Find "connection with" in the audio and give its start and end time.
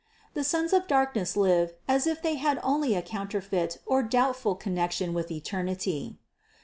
4.55-5.29